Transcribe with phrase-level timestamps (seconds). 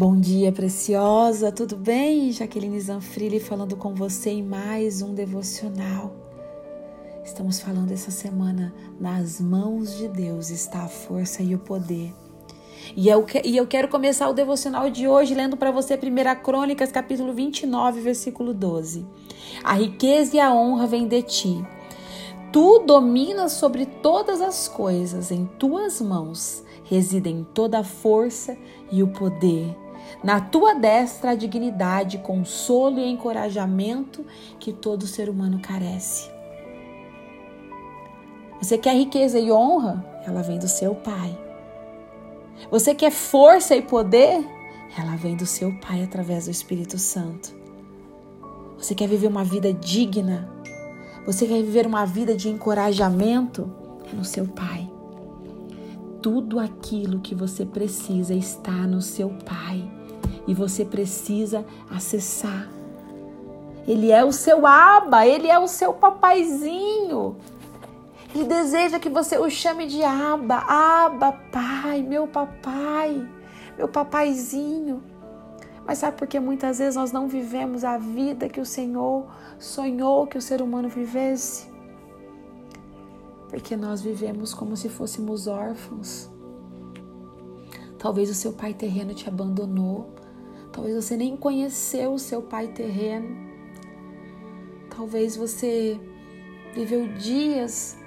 [0.00, 2.32] Bom dia, preciosa, tudo bem?
[2.32, 6.14] Jaqueline Zanfrilli falando com você em mais um devocional.
[7.22, 12.14] Estamos falando essa semana, nas mãos de Deus está a força e o poder.
[12.96, 16.90] E eu, e eu quero começar o devocional de hoje lendo para você 1 Crônicas,
[16.90, 19.06] capítulo 29, versículo 12.
[19.62, 21.62] A riqueza e a honra vêm de ti.
[22.50, 28.56] Tu dominas sobre todas as coisas, em tuas mãos residem toda a força
[28.90, 29.76] e o poder
[30.22, 34.24] na tua destra a dignidade, consolo e encorajamento
[34.58, 36.30] que todo ser humano carece.
[38.60, 40.04] Você quer riqueza e honra?
[40.26, 41.38] Ela vem do seu Pai.
[42.70, 44.46] Você quer força e poder?
[44.98, 47.54] Ela vem do seu Pai através do Espírito Santo.
[48.76, 50.50] Você quer viver uma vida digna?
[51.24, 53.70] Você quer viver uma vida de encorajamento?
[54.12, 54.90] É no seu Pai.
[56.20, 59.99] Tudo aquilo que você precisa está no seu Pai
[60.50, 62.68] e você precisa acessar.
[63.86, 67.36] Ele é o seu aba, ele é o seu papaizinho.
[68.34, 73.24] Ele deseja que você o chame de aba, aba, pai, meu papai,
[73.76, 75.00] meu papaizinho.
[75.86, 80.26] Mas sabe por que muitas vezes nós não vivemos a vida que o Senhor sonhou
[80.26, 81.68] que o ser humano vivesse?
[83.48, 86.28] Porque nós vivemos como se fôssemos órfãos.
[88.00, 90.18] Talvez o seu pai terreno te abandonou.
[90.80, 93.36] Talvez você nem conheceu o seu pai terreno.
[94.88, 96.00] Talvez você
[96.74, 97.98] viveu dias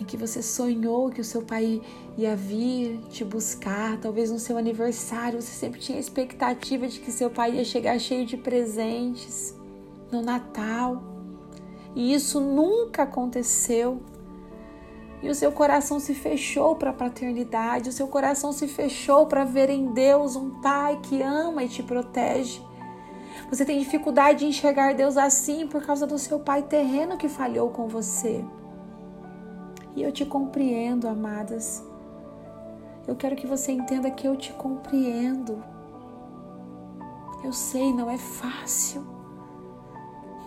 [0.00, 1.82] em que você sonhou que o seu pai
[2.16, 4.00] ia vir te buscar.
[4.00, 8.00] Talvez no seu aniversário você sempre tinha a expectativa de que seu pai ia chegar
[8.00, 9.54] cheio de presentes
[10.10, 11.02] no Natal.
[11.94, 14.00] E isso nunca aconteceu
[15.22, 19.44] e o seu coração se fechou para a paternidade, o seu coração se fechou para
[19.44, 22.60] ver em Deus um Pai que ama e te protege.
[23.48, 27.70] Você tem dificuldade de enxergar Deus assim por causa do seu pai terreno que falhou
[27.70, 28.44] com você.
[29.94, 31.84] E eu te compreendo, amadas.
[33.06, 35.62] Eu quero que você entenda que eu te compreendo.
[37.44, 39.21] Eu sei, não é fácil.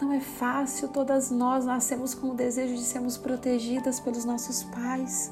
[0.01, 5.31] Não é fácil, todas nós nascemos com o desejo de sermos protegidas pelos nossos pais.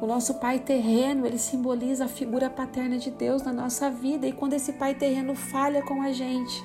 [0.00, 4.32] O nosso pai terreno, ele simboliza a figura paterna de Deus na nossa vida, e
[4.32, 6.64] quando esse pai terreno falha com a gente,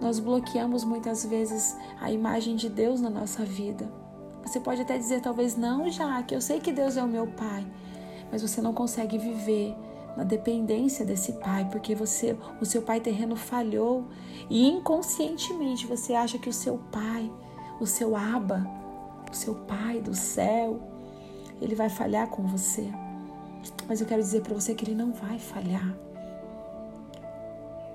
[0.00, 3.90] nós bloqueamos muitas vezes a imagem de Deus na nossa vida.
[4.44, 7.26] Você pode até dizer, talvez, não, já que eu sei que Deus é o meu
[7.26, 7.66] pai,
[8.30, 9.74] mas você não consegue viver
[10.16, 14.06] na dependência desse pai, porque você, o seu pai terreno falhou
[14.48, 17.30] e inconscientemente você acha que o seu pai,
[17.80, 18.66] o seu aba,
[19.30, 20.80] o seu pai do céu,
[21.60, 22.90] ele vai falhar com você.
[23.88, 25.94] Mas eu quero dizer para você que ele não vai falhar.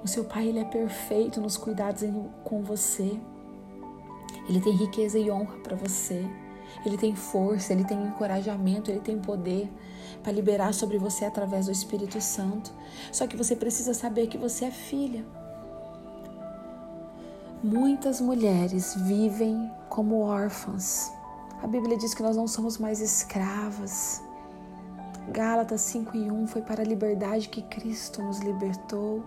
[0.04, 2.04] O seu pai ele é perfeito nos cuidados
[2.44, 3.20] com você.
[4.50, 6.26] Ele tem riqueza e honra para você.
[6.86, 9.72] Ele tem força, ele tem encorajamento, ele tem poder
[10.22, 12.72] para liberar sobre você através do Espírito Santo.
[13.12, 15.26] Só que você precisa saber que você é filha.
[17.64, 21.12] Muitas mulheres vivem como órfãs.
[21.62, 24.22] A Bíblia diz que nós não somos mais escravas.
[25.30, 29.24] Gálatas 5 e 1 foi para a liberdade que Cristo nos libertou.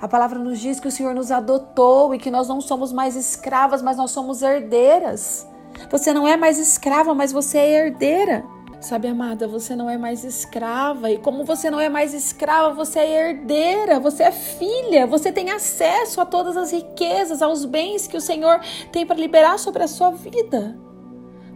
[0.00, 3.14] A palavra nos diz que o Senhor nos adotou e que nós não somos mais
[3.14, 5.46] escravas, mas nós somos herdeiras.
[5.90, 8.44] Você não é mais escrava, mas você é herdeira.
[8.80, 11.10] Sabe, amada, você não é mais escrava.
[11.10, 15.50] E como você não é mais escrava, você é herdeira, você é filha, você tem
[15.50, 18.60] acesso a todas as riquezas, aos bens que o Senhor
[18.92, 20.78] tem para liberar sobre a sua vida.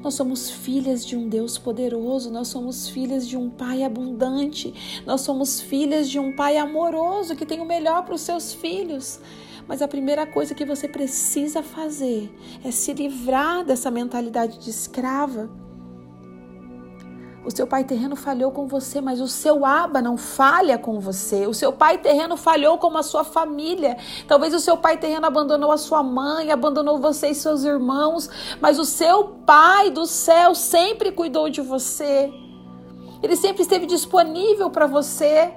[0.03, 5.21] Nós somos filhas de um Deus poderoso, nós somos filhas de um Pai abundante, nós
[5.21, 9.21] somos filhas de um Pai amoroso que tem o melhor para os seus filhos.
[9.69, 12.35] Mas a primeira coisa que você precisa fazer
[12.65, 15.51] é se livrar dessa mentalidade de escrava.
[17.45, 21.47] O seu pai terreno falhou com você, mas o seu aba não falha com você.
[21.47, 23.97] O seu pai terreno falhou com a sua família.
[24.27, 28.29] Talvez o seu pai terreno abandonou a sua mãe, abandonou você e seus irmãos,
[28.61, 32.33] mas o seu pai do céu sempre cuidou de você.
[33.23, 35.53] Ele sempre esteve disponível para você.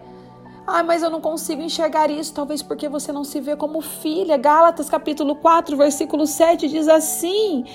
[0.66, 4.38] Ah, mas eu não consigo enxergar isso, talvez porque você não se vê como filha.
[4.38, 7.66] Gálatas capítulo 4, versículo 7 diz assim: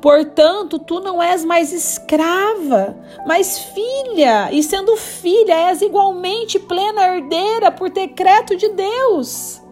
[0.00, 2.96] Portanto, tu não és mais escrava,
[3.26, 9.62] mas filha, e sendo filha, és igualmente plena herdeira por decreto de Deus.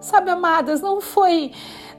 [0.00, 1.50] Sabe, amadas, não foi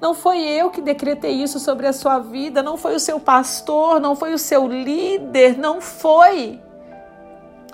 [0.01, 3.99] não foi eu que decretei isso sobre a sua vida, não foi o seu pastor,
[3.99, 6.61] não foi o seu líder, não foi.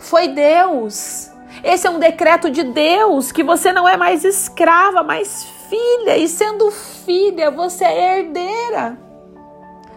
[0.02, 1.30] Foi Deus.
[1.64, 6.18] Esse é um decreto de Deus que você não é mais escrava, mas filha.
[6.18, 8.98] E sendo filha, você é herdeira.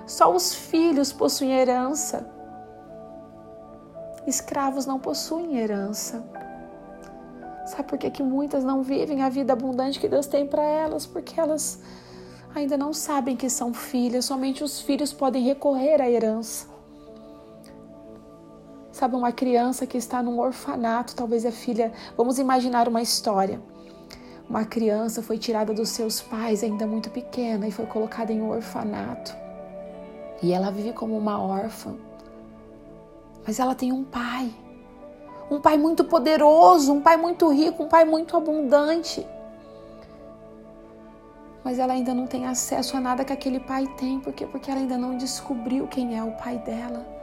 [0.06, 2.30] Só os filhos possuem herança.
[4.26, 6.22] Escravos não possuem herança.
[7.66, 11.06] Sabe por que, que muitas não vivem a vida abundante que Deus tem para elas?
[11.06, 11.80] Porque elas
[12.54, 16.73] ainda não sabem que são filhas, somente os filhos podem recorrer à herança.
[19.04, 21.92] Sabe, uma criança que está num orfanato, talvez é filha.
[22.16, 23.60] Vamos imaginar uma história.
[24.48, 28.48] Uma criança foi tirada dos seus pais ainda muito pequena e foi colocada em um
[28.48, 29.36] orfanato.
[30.42, 31.94] E ela vive como uma órfã.
[33.46, 34.50] Mas ela tem um pai.
[35.50, 39.26] Um pai muito poderoso, um pai muito rico, um pai muito abundante.
[41.62, 44.46] Mas ela ainda não tem acesso a nada que aquele pai tem, por quê?
[44.46, 47.13] Porque ela ainda não descobriu quem é o pai dela.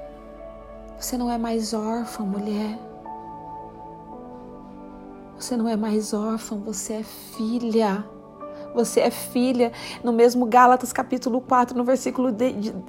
[1.02, 2.78] Você não é mais órfã, mulher.
[5.36, 8.06] Você não é mais órfã, você é filha.
[8.76, 9.72] Você é filha.
[10.04, 12.30] No mesmo Gálatas capítulo 4, no versículo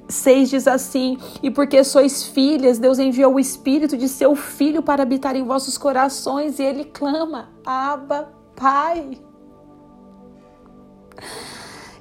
[0.07, 5.01] 6 diz assim: "E porque sois filhas, Deus enviou o espírito de seu filho para
[5.01, 9.19] habitar em vossos corações, e ele clama: Abba, Pai."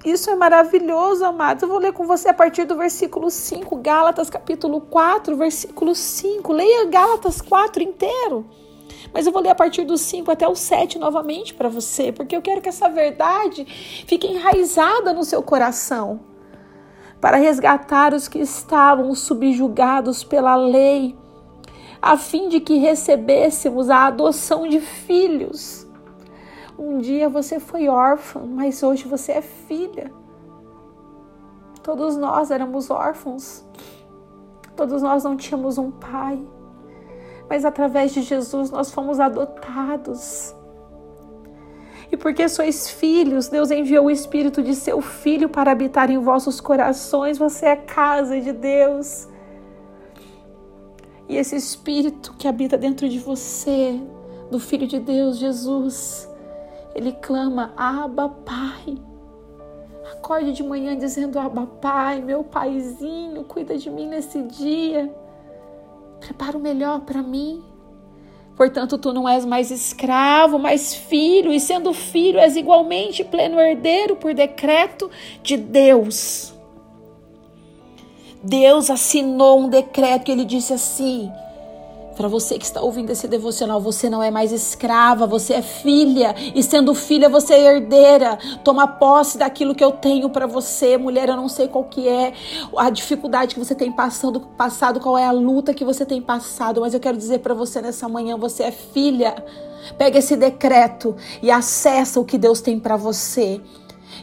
[0.05, 1.63] Isso é maravilhoso, amados.
[1.63, 6.53] Eu vou ler com você a partir do versículo 5, Gálatas capítulo 4, versículo 5.
[6.53, 8.45] Leia Gálatas 4 inteiro.
[9.15, 12.35] Mas eu vou ler a partir do 5 até o 7 novamente para você, porque
[12.35, 13.65] eu quero que essa verdade
[14.07, 16.21] fique enraizada no seu coração.
[17.21, 21.17] Para resgatar os que estavam subjugados pela lei,
[22.01, 25.82] a fim de que recebêssemos a adoção de filhos.
[26.83, 30.13] Um dia você foi órfã, mas hoje você é filha.
[31.81, 33.65] Todos nós éramos órfãos.
[34.75, 36.45] Todos nós não tínhamos um pai.
[37.49, 40.53] Mas através de Jesus nós fomos adotados.
[42.11, 46.61] E porque sois filhos, Deus enviou o Espírito de seu Filho para habitar em vossos
[46.61, 47.39] corações.
[47.39, 49.29] Você é casa de Deus.
[51.29, 54.01] E esse Espírito que habita dentro de você,
[54.51, 56.29] do Filho de Deus, Jesus,
[56.95, 58.99] ele clama: Abba, Pai.
[60.13, 65.13] Acorde de manhã dizendo: Abba, Pai, meu paizinho, cuida de mim nesse dia.
[66.21, 67.63] Prepara o melhor para mim.
[68.57, 74.17] Portanto, tu não és mais escravo, mas filho, e sendo filho, és igualmente pleno herdeiro
[74.17, 75.11] por decreto
[75.43, 76.53] de Deus.
[78.43, 81.33] Deus assinou um decreto que ele disse assim:
[82.23, 86.33] para você que está ouvindo esse devocional, você não é mais escrava, você é filha.
[86.55, 88.39] E sendo filha, você é herdeira.
[88.63, 91.29] Toma posse daquilo que eu tenho para você, mulher.
[91.29, 92.33] Eu não sei qual que é
[92.77, 96.81] a dificuldade que você tem passando, passado, qual é a luta que você tem passado,
[96.81, 99.45] mas eu quero dizer para você nessa manhã, você é filha.
[99.99, 103.61] Pega esse decreto e acessa o que Deus tem para você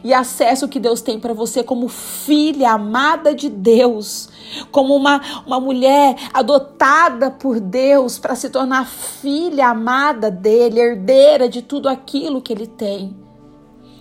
[0.04, 4.30] e acessa o que Deus tem para você como filha amada de Deus,
[4.72, 11.62] como uma, uma mulher adotada por Deus para se tornar filha amada dele, herdeira de
[11.62, 13.16] tudo aquilo que ele tem.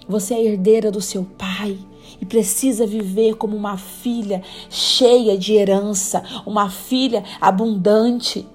[0.08, 1.78] Você é herdeira do seu pai
[2.20, 8.46] e precisa viver como uma filha cheia de herança, uma filha abundante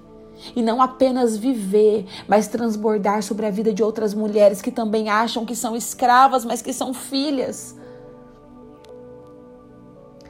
[0.54, 5.44] e não apenas viver, mas transbordar sobre a vida de outras mulheres que também acham
[5.44, 7.76] que são escravas, mas que são filhas.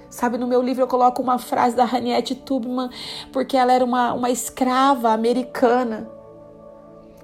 [0.09, 2.88] Sabe, no meu livro eu coloco uma frase da Harriet Tubman,
[3.33, 6.09] porque ela era uma, uma escrava americana.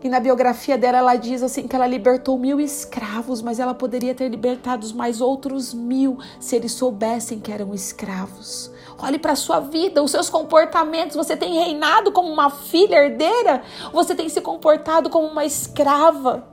[0.02, 4.14] E na biografia dela ela diz assim que ela libertou mil escravos, mas ela poderia
[4.14, 8.72] ter libertado mais outros mil se eles soubessem que eram escravos.
[8.98, 11.16] Olhe para a sua vida, os seus comportamentos.
[11.16, 13.62] Você tem reinado como uma filha herdeira?
[13.92, 16.48] Você tem se comportado como uma escrava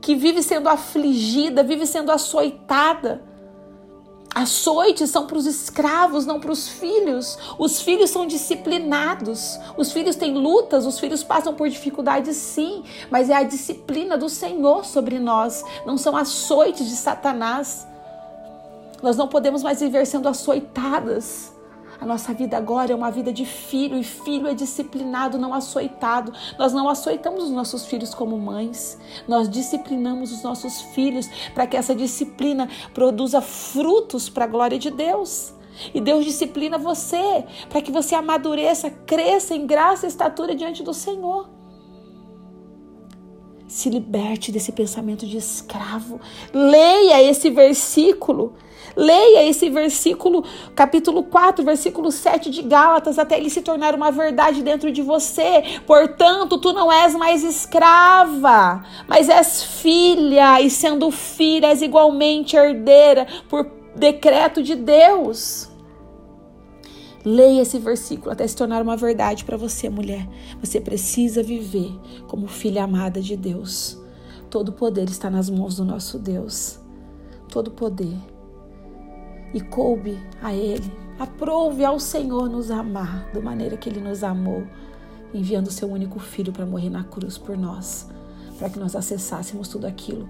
[0.00, 3.29] que vive sendo afligida, vive sendo açoitada?
[4.32, 7.36] Açoites são para os escravos, não para os filhos.
[7.58, 9.58] Os filhos são disciplinados.
[9.76, 14.28] Os filhos têm lutas, os filhos passam por dificuldades, sim, mas é a disciplina do
[14.28, 15.64] Senhor sobre nós.
[15.84, 17.86] Não são açoites de Satanás.
[19.02, 21.52] Nós não podemos mais viver sendo açoitadas.
[22.00, 26.32] A nossa vida agora é uma vida de filho, e filho é disciplinado, não açoitado.
[26.58, 31.76] Nós não açoitamos os nossos filhos como mães, nós disciplinamos os nossos filhos para que
[31.76, 35.52] essa disciplina produza frutos para a glória de Deus.
[35.94, 40.94] E Deus disciplina você para que você amadureça, cresça em graça e estatura diante do
[40.94, 41.59] Senhor.
[43.70, 46.20] Se liberte desse pensamento de escravo.
[46.52, 48.52] Leia esse versículo.
[48.96, 54.60] Leia esse versículo, capítulo 4, versículo 7 de Gálatas, até ele se tornar uma verdade
[54.64, 55.62] dentro de você.
[55.86, 63.28] Portanto, tu não és mais escrava, mas és filha, e sendo filha, és igualmente herdeira
[63.48, 65.69] por decreto de Deus.
[67.24, 70.26] Leia esse versículo até se tornar uma verdade para você, mulher.
[70.60, 71.92] Você precisa viver
[72.26, 73.98] como filha amada de Deus.
[74.48, 76.80] Todo poder está nas mãos do nosso Deus.
[77.48, 78.16] Todo poder.
[79.52, 80.90] E coube a Ele.
[81.18, 84.64] Aprove ao Senhor nos amar da maneira que Ele nos amou,
[85.34, 88.08] enviando o seu único filho para morrer na cruz por nós,
[88.58, 90.26] para que nós acessássemos tudo aquilo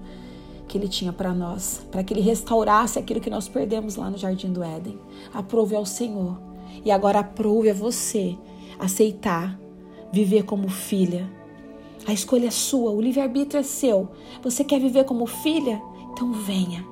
[0.66, 4.18] que Ele tinha para nós, para que Ele restaurasse aquilo que nós perdemos lá no
[4.18, 4.99] Jardim do Éden.
[5.32, 6.50] Aprove ao Senhor
[6.85, 8.37] e agora aprove a você
[8.79, 9.59] aceitar
[10.12, 11.29] viver como filha.
[12.07, 14.09] A escolha é sua, o livre-arbítrio é seu.
[14.43, 15.81] Você quer viver como filha?
[16.12, 16.85] Então venha.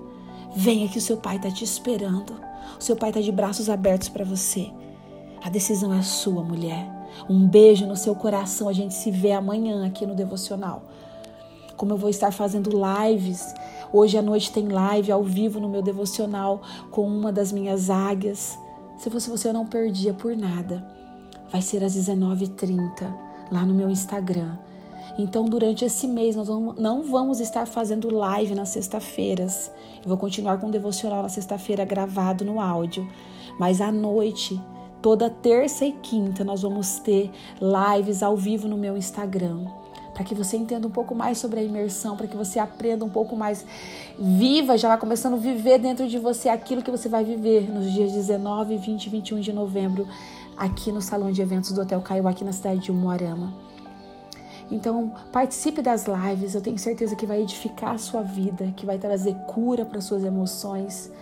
[0.54, 2.34] Venha que o seu pai está te esperando.
[2.78, 4.70] O seu pai está de braços abertos para você.
[5.42, 6.88] A decisão é sua, mulher.
[7.28, 8.68] Um beijo no seu coração.
[8.68, 10.82] A gente se vê amanhã aqui no devocional.
[11.76, 13.54] Como eu vou estar fazendo lives.
[13.92, 18.58] Hoje à noite tem live ao vivo no meu devocional com uma das minhas águias.
[18.98, 20.84] Se fosse você, eu não perdia por nada.
[21.50, 23.14] Vai ser às 19h30
[23.50, 24.58] lá no meu Instagram.
[25.18, 29.70] Então, durante esse mês, nós não vamos estar fazendo live nas sexta-feiras.
[30.02, 33.08] Eu vou continuar com o devocional na sexta-feira gravado no áudio.
[33.58, 34.60] Mas à noite,
[35.00, 39.66] toda terça e quinta, nós vamos ter lives ao vivo no meu Instagram
[40.18, 43.08] para que você entenda um pouco mais sobre a imersão, para que você aprenda um
[43.08, 43.64] pouco mais.
[44.18, 47.92] Viva, já vai começando a viver dentro de você aquilo que você vai viver nos
[47.92, 50.08] dias 19, 20 e 21 de novembro,
[50.56, 53.54] aqui no Salão de Eventos do Hotel Caio, aqui na cidade de Umuarama.
[54.72, 58.98] Então, participe das lives, eu tenho certeza que vai edificar a sua vida, que vai
[58.98, 61.12] trazer cura para suas emoções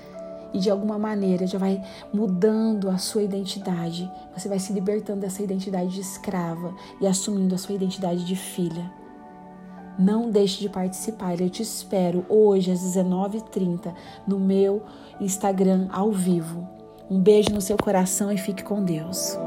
[0.57, 1.83] e de alguma maneira já vai
[2.13, 4.11] mudando a sua identidade.
[4.35, 8.91] Você vai se libertando dessa identidade de escrava e assumindo a sua identidade de filha.
[9.99, 11.39] Não deixe de participar.
[11.39, 13.95] Eu te espero hoje às 19h30
[14.27, 14.83] no meu
[15.21, 16.67] Instagram ao vivo.
[17.11, 19.39] Um beijo no seu coração e fique com Deus.